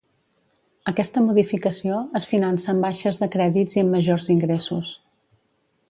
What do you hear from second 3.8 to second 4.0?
amb